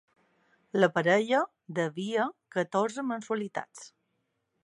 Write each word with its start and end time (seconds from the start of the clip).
La 0.83 0.87
parella 0.95 1.41
devia 1.81 2.25
catorze 2.57 3.05
mensualitats. 3.13 3.85